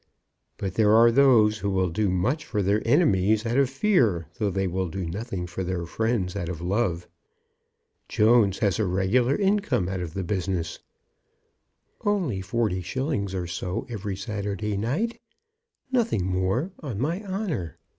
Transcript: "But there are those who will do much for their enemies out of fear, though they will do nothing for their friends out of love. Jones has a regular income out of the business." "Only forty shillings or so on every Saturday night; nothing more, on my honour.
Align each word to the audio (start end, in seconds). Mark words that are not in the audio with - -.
"But 0.57 0.73
there 0.73 0.95
are 0.95 1.11
those 1.11 1.59
who 1.59 1.69
will 1.69 1.89
do 1.91 2.09
much 2.09 2.43
for 2.43 2.63
their 2.63 2.81
enemies 2.87 3.45
out 3.45 3.59
of 3.59 3.69
fear, 3.69 4.25
though 4.39 4.49
they 4.49 4.65
will 4.65 4.89
do 4.89 5.05
nothing 5.05 5.45
for 5.45 5.63
their 5.63 5.85
friends 5.85 6.35
out 6.35 6.49
of 6.49 6.59
love. 6.59 7.07
Jones 8.09 8.57
has 8.65 8.79
a 8.79 8.85
regular 8.87 9.35
income 9.35 9.87
out 9.87 9.99
of 9.99 10.15
the 10.15 10.23
business." 10.23 10.79
"Only 12.03 12.41
forty 12.41 12.81
shillings 12.81 13.35
or 13.35 13.45
so 13.45 13.81
on 13.81 13.91
every 13.91 14.15
Saturday 14.17 14.75
night; 14.75 15.19
nothing 15.91 16.25
more, 16.25 16.71
on 16.79 16.99
my 16.99 17.23
honour. 17.23 17.77